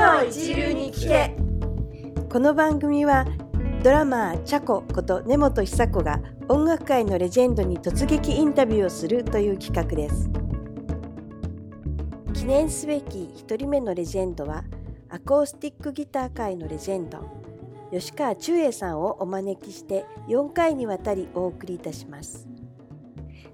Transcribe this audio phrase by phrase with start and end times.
[0.00, 1.36] 超一流に聞け。
[2.32, 3.26] この番組は
[3.82, 10.30] ドラマーチャコこと根本久子が音楽界のレジェンドに突撃インタビューをするという企画です。
[12.32, 14.64] 記念すべき1人目のレジェンドは
[15.10, 17.18] アコースティックギター界のレジェンド
[17.92, 22.48] 吉川忠英さんをお招きして4回にわたりお送りいたします。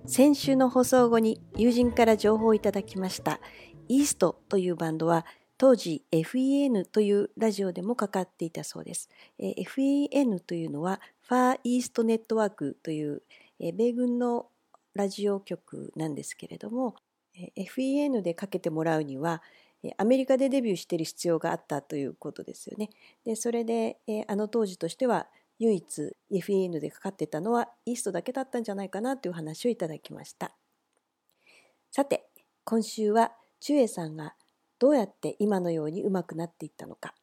[0.06, 3.40] 先週の放送後に友人から情報をいただきました
[3.88, 5.26] イーストというバンドは
[5.58, 9.08] 当時 FEN というラジオでもかかっていたそうです。
[9.38, 13.22] FEN というのはファーイーストネットワークという
[13.58, 14.48] 米軍の
[14.94, 16.94] ラジオ局なんですけれども
[17.56, 19.42] FEN でかけてもらうには
[19.98, 22.90] アメリカでデビューしている必要があったということですよね。
[23.24, 25.26] でそれであの当時としては
[25.58, 30.54] 唯一 FEN でかかってたのはイーストだけだったんじゃないかなという話をいただきました。
[31.90, 32.28] さて
[32.64, 34.34] 今週はチュエさんが
[34.78, 37.14] どうやって今のように上手くなっていったのか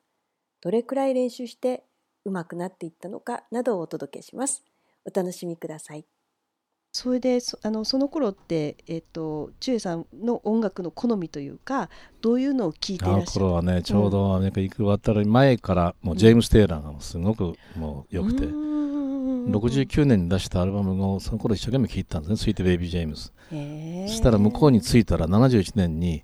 [0.62, 1.84] どれくらい練習して
[2.26, 4.64] 上手くなっていったのかなどをお届けします。
[5.06, 6.06] お楽しみください。
[6.94, 11.90] それでそあのその頃って、えーと、チュエさんの音楽の好みというか
[12.22, 13.46] どういうのを聞いていらっしゃる？
[13.48, 18.73] あの頃はねちょうどアメリカ行く渡り前からもうジェームス・テイラーがすごくもう良くて、うん
[19.52, 23.32] 69年に出したアルバムをその頃一生懸命聴いたんですね「スイート・ベイビー・ジェームズ」
[24.10, 26.24] そしたら向こうに着いたら71年に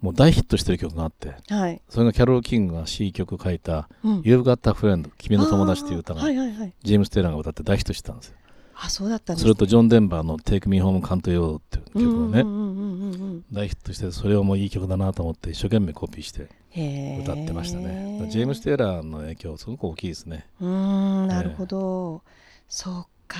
[0.00, 8.36] もう大ヒットしてる曲があって、はい、それがキャロル・キングが C 曲書いた「You've Got a Friend 君の友達」という歌が、ジェームス・テイラーが歌って大ヒットしたんですよ。
[8.78, 16.48] あそうだったんです、ね、それとジョン・デンバーの「Take Me Home Can't You」っていう曲がね大ヒットしてそれをもういい曲だなと思って一生懸命コピーして
[17.22, 18.28] 歌ってましたね。
[18.30, 20.46] ジェームス・テイラーの影響すごく大きいですね。
[20.60, 22.22] うんなるほど、
[22.68, 23.38] そうか。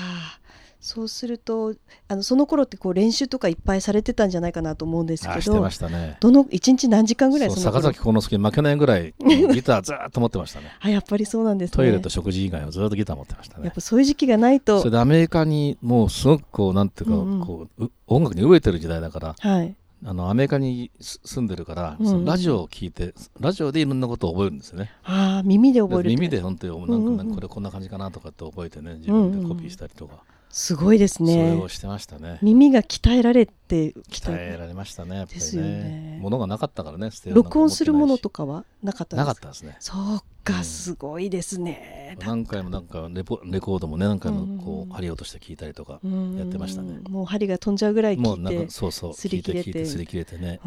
[0.79, 1.73] そうすると
[2.07, 10.71] あのその頃ってこう練習とかいっぱいされてたんじゃないかなと思うんですけど、ね、どの1日何時間ぐらい坂崎幸之助負けないぐらいギターずっと持ってましたね。
[10.79, 13.65] あ やっぱりそうなんです、ね、トイレと食事以外はずっとギター持ってましたね。
[13.65, 14.79] やっぱそういう時期がないと。
[14.79, 24.91] それでアメリカにもうすごくこうなんていうか、うんうん、こう音楽に飢えてる時代だから、はい、あのアメリカに住んでるから、うん、ラジオを聞いてラジオでいろんなことを覚えるんですよね。
[25.03, 30.13] ああ耳で覚える耳で本当になんか、ね、これこんな感じかなとかって覚えてね自分でコピーしたりとか。
[30.13, 31.51] うんうんすごいですね。
[31.51, 32.39] それをしてましたね。
[32.41, 35.25] 耳が鍛えられて鍛えられましたね。
[35.25, 36.19] ですよね。
[36.21, 37.09] ものがなかったからね。
[37.27, 39.75] 録音するものとかはなかったなかったですね。
[39.79, 42.17] そうか、すごいですね。
[42.19, 45.99] 何回もなんかレポレコードもね何回もこう針落として聞いたりとか
[46.37, 46.99] やってましたね。
[47.09, 50.59] もう針が飛んじゃうぐらい聞いて、そうそう擦り切れて擦り切れてね。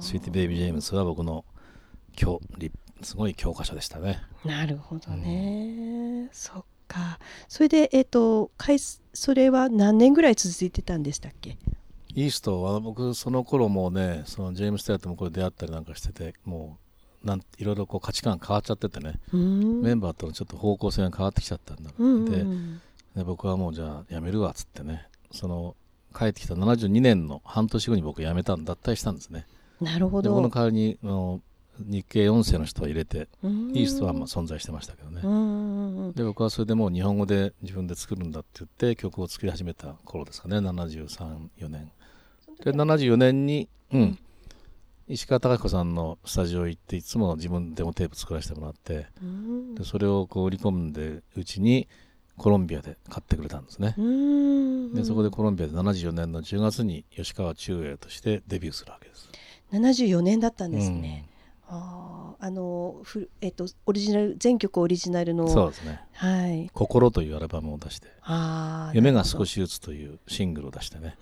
[0.00, 1.44] スイーティベイビージェームスは僕の
[2.20, 2.70] 今日
[3.02, 4.20] すごい教科書でしたね。
[4.44, 6.28] なるほどね。
[6.32, 8.50] そっかそれでえっ、ー、と
[9.16, 11.58] それは何年ぐらい続いてたんでしたっけ？
[12.14, 16.78] イーストは僕その頃もねそのジェームス・テイラーともこれ出会ったりなんかしてても
[17.24, 22.06] うなんいろいろこう価値観変わっちゃっててねメンバーとのちょっと方向性が変わってきちゃったんだ、う。
[22.06, 22.44] んうん、で
[23.16, 25.74] で僕はもうじゃあやめるわっつってねその
[26.16, 29.46] 帰ってきた72年の半年後に僕辞めたん脱退したんですね。
[29.80, 30.34] なるほど。
[30.34, 31.40] この代わりにあの
[31.78, 35.20] 日系4世の人を入れてイーストはまあ存在してましたけどね
[36.14, 40.58] で僕はそれでもう日本語で自分で作るんだって言って曲を作り始めた頃ですかね。
[40.58, 41.90] 734年。
[42.64, 44.18] で74年に、うん、
[45.08, 49.06] 石川貴彦さんのスタジオ行っていつも自分でもテープ作らせてもらって
[49.74, 51.88] でそれをこう売り込んでうちに
[52.36, 53.94] コロンビアで買ってくれたんですね。
[54.94, 59.28] でそこでコロンビアで74年の10月に吉川中英としてデビューするわけです。
[59.72, 61.35] 74年だったんですね、うん
[61.68, 68.08] ああのふえっとオリジナル全曲オリジナルのそうですね「はい、心」というアルバムを出して
[68.94, 71.16] 「夢が少し打つ」というシングルを出してね。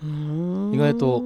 [0.72, 1.22] 意外と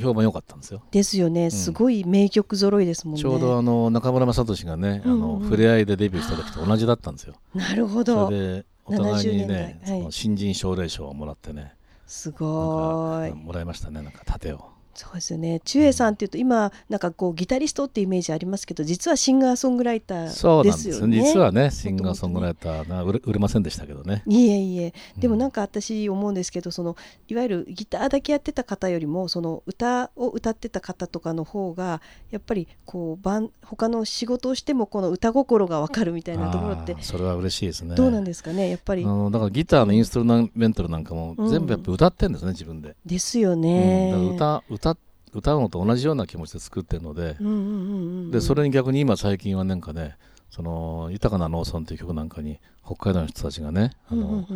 [0.00, 0.82] 評判良かったんですよ。
[0.90, 3.20] ですよね、うん、すごい名曲揃いですもんね。
[3.20, 7.34] ちょうどあの中村雅俊がね、あの触れ合いでデビューした時と同じだったんですよ。
[7.54, 8.26] なるほど。
[8.26, 11.74] それでお互いにね、はい、新人奨励賞をもらってね
[12.06, 13.32] すごい。
[13.32, 14.02] もらいましたね。
[14.02, 20.88] なんか盾をそうですよね中英さんっていうと今なんかこうギタリストってイメージありますけど実はシンガーソングライターです。
[20.88, 21.22] よね。
[21.22, 24.22] 実はねシンガーソングライターな売れ売れませんでしたけどね。
[24.26, 24.94] いえいえ。
[25.18, 26.96] でもなんか私思うんですけどその
[27.28, 32.00] いわゆるギターだけやってた方よりもその歌を歌ってた方とかの方が
[32.30, 37.94] やっぱりこうバン他の仕事をしてもこの歌心が分かるみたいなところってそれは嬉しいですね。
[37.96, 38.70] どうなんですかね？
[38.70, 39.04] やっぱり。
[39.04, 42.96] だからギターのインストルメンタルなんかも全部やっぱ歌ってんですね、うん、自分で。
[43.04, 44.85] ですよね、うん、歌歌
[45.36, 47.36] 歌うのと同じような気持ちで作ってるので,、
[48.30, 50.16] でそれに逆に今最近はなんかね
[50.50, 54.46] その豊かな農村という曲なんかに北海道の人たちがねあの、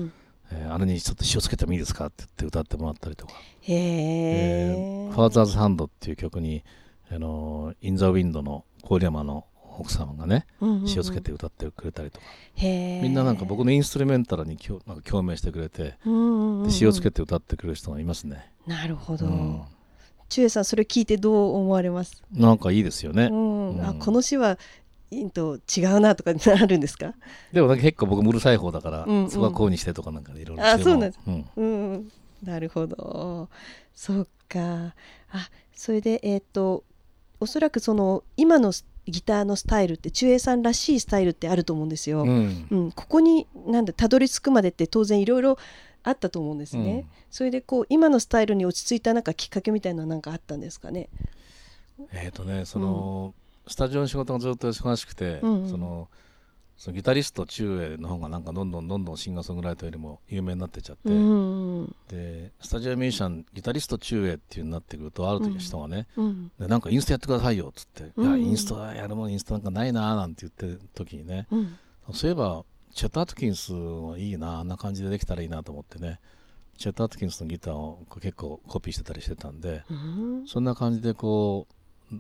[0.51, 3.35] えー、あれにちょっと塩つけてもいいですかって言って歌ってもらったりとか
[3.69, 6.65] 「えー、ファーザーズハンド」っていう曲に
[7.11, 9.45] あのイン・ザ・ウィンドの郡山の
[9.79, 10.47] 奥様がね、
[10.85, 12.27] 詩をつけて歌ってくれたりとか。
[12.55, 15.97] みんななんか僕のインストゥルメンタルになんか共鳴してくれて、
[16.69, 18.53] 詩をつけて歌ってくれる人がいますね。
[18.67, 19.63] なるほど、うん
[20.31, 22.23] 中英さんそれ聞いてどう思われます？
[22.33, 23.77] なんかいいですよね、うん。
[23.77, 24.57] うん、あこの詩は
[25.35, 27.15] と違うなとかなるんですか？
[27.53, 31.65] でも結構僕うるさい方だから、うんうん、そこはこうにしてとかなんかいろいろあそうなんです、うん、う
[31.97, 32.13] ん、
[32.45, 33.49] なるほど。
[33.95, 34.95] そっか。
[35.33, 36.85] あそれでえっ、ー、と
[37.41, 38.73] おそらくその今の
[39.07, 42.23] ギターのスタイルって中英さんらしいスタイルってあると思うんですよ。
[42.23, 45.59] うん、うん、ここになんだたどり着くまでって当然いろいろ
[46.03, 46.93] あったと思うんですね。
[46.93, 51.09] うん、それでこう今のスタイルに落ち着いたなんかきっかけみたいななんかあったんですかね？
[52.13, 53.35] えっ、ー、とねその、
[53.67, 56.09] スタジオの仕事がずっと忙しくて、うんうん、その
[56.77, 71.77] そのギタリスト中英の方がなんかどんどんどんどんシンガーソングライターよりも有名になってっちゃって、うんうん、でスタジオミュージシャンギタリスト中英っていうになってくるとある人がね、うん、でなんかインストやってくださいよっつって、うんうん、いやインストやるもんインストなんかないなーなんて言ってる時にね、うん、
[72.15, 72.65] そういえば
[72.95, 73.73] チェット・アトキンス
[74.19, 76.21] いいなあんな感じでできたらいいなと思ってね。
[76.79, 79.85] チェット・アトキンスのギターを結構コピーしてたりしてたんで、
[80.47, 81.75] そんな感じでこう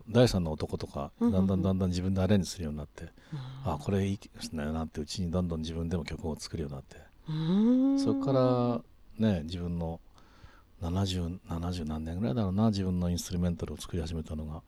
[0.08, 7.10] 第三の男とかだんだんだんだん自分でアレンジするようになって、うん、あこれいいですねなんてうちにどんどん自分でも曲を作るようになって。
[8.02, 8.82] そこか
[9.18, 10.00] らね自分の
[10.82, 14.62] 7070 70何年ぐらいだろうな自分のインストゥルメンタルを作り始めたのが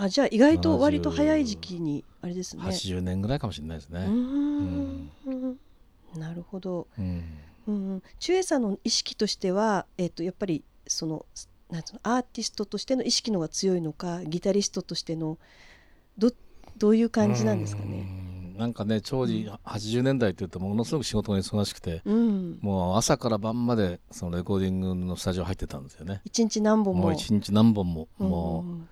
[0.00, 2.62] あじゃあ意外と割と早い時期にあれですね。
[2.62, 4.04] 80年ぐらいかもしれないですね。
[4.06, 5.10] うん。
[6.16, 7.24] なるほど、うん、
[7.66, 11.26] うん、中英さんの意識としては、えーとやっぱりその
[11.70, 15.36] なんつうのアーティストとしての意識のが強いのかギタリストとしての
[16.16, 16.30] ど
[16.78, 18.06] どういう感じなんですかね？
[18.56, 26.20] なんかね当時、うん、80年代っていうとものすごく仕事が忙しくて、うん、もう朝から晩までそのレコーディングのスタジオ入ってたんですよね。
[26.24, 27.02] 一日何本も。
[27.02, 28.87] もう一日何本も、うん、もう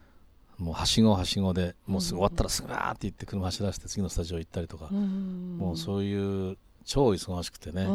[0.58, 7.86] もうはしごはしごでもうすぐ終わったらすぐわーって言って車走らせて次のスタジオ行ったりとか、もうそういう超忙しくてね、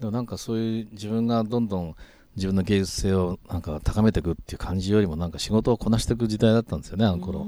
[0.00, 1.96] でもなんかそういう自分がどんどん
[2.36, 7.44] 自分の芸術性をなんか高めていくっていう感じよりもなんか仕事をこなしていく時代だったんですよねあの頃。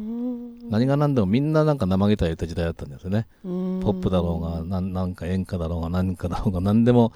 [0.69, 7.13] 何が何でもみんななんか生ギターやった時代だったんですよねポップだろうがなんか演歌だろうが何かだろうが何でも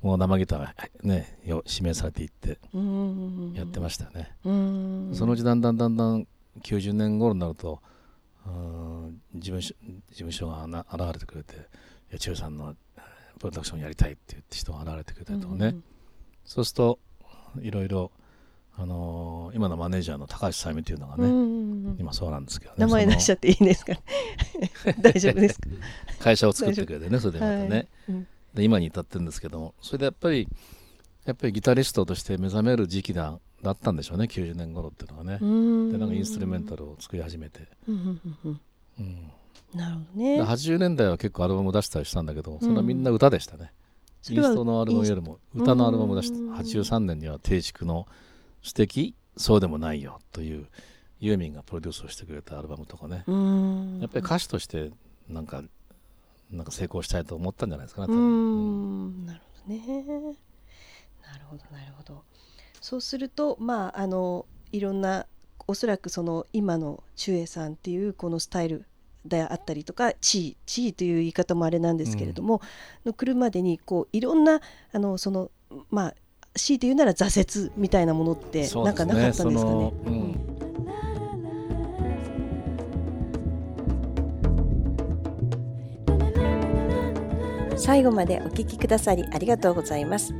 [0.00, 2.58] もう生ギターがね指名されていって
[3.54, 4.30] やってましたよね。
[5.14, 6.26] そのうちだんだんだんだん
[6.62, 7.80] 90年頃になると
[9.34, 9.74] 事務所
[10.10, 11.68] 事務所が現れてくれて
[12.18, 12.76] 「千代さんの
[13.38, 15.76] プロダクションやりたい」って言って人が現れてくれたりとかね、
[16.44, 16.98] そうすると
[17.60, 18.10] いろいろ
[18.76, 24.00] あのー、今のマネージャーの高橋さゆみというのがね、今そうなんですけどね名前出しちゃっていいですか、ね、
[25.00, 25.68] 大丈夫ですか？
[26.18, 30.48] 会社を作ってくれてねそれでまたね、はいうん、で今に至ってるんですけどもそれでやっぱり
[31.24, 35.38] やっぱりギタリストとして目覚める時期だだったんでしょうね90年頃っていうのがね。
[35.90, 38.20] でなんかインストゥルメンタルを作り始めて、うん
[39.74, 40.40] なるほどね。
[40.42, 43.72] 80年代は結構アルバム出したりしたんだけどそれはみんな歌でしたね、
[44.30, 46.36] インストのアルバムよりも歌のアルバムを出した。
[46.62, 48.06] 83年には定畜の
[48.62, 50.68] 「素敵そうでもないよ」という
[51.18, 53.24] ユーミンがプロデュースをしてくれたアルバムとかね。
[54.00, 54.92] やっぱり歌手として
[55.28, 55.64] なんか
[56.50, 60.36] なんか成功したいと思ったんじゃないですかねなるほどね。
[61.26, 62.22] なるほどなるほど
[62.84, 65.24] そうするとまああのいろんな
[65.66, 68.84] おそらくその今の中英さんっていうこのスタイル
[69.24, 72.60] であったりとか地位地位という言い方もあれなんですけれども、
[73.02, 74.60] うん、の来るまでにこういろんな
[74.92, 75.50] あのその
[75.88, 76.14] まあ
[76.52, 79.92] 強いて言うなら挫折みたいなものってなんかなかったんですかね。
[87.78, 90.34] 最後までお聞きくださりありがとうございます。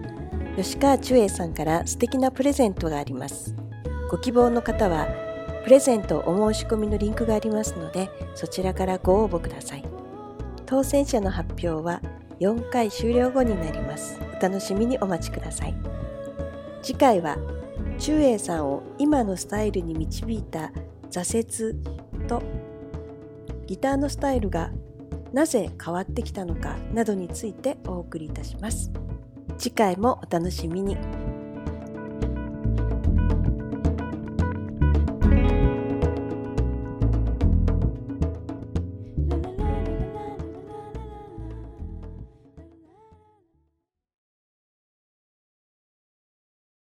[0.56, 3.54] 吉川中英さんから素敵なプレゼントがあります。
[4.08, 5.08] ご希望の方は
[5.64, 9.84] プレゼントお申し込みのリンクがありますので、そちらからご応募ください。
[10.66, 12.00] 当選者の発表は
[12.38, 14.20] 4回終了後になります。
[14.36, 15.74] お楽しみにお待ちください。
[16.82, 17.36] 次回は、
[17.98, 20.70] 中英さんを今のスタイルに導いた
[21.10, 22.42] 挫折と、
[23.66, 24.70] ギターのスタイルが
[25.32, 28.92] なぜ変わってきたのかなどについてお送りいたします。
[29.58, 31.23] 次回もお楽しみに。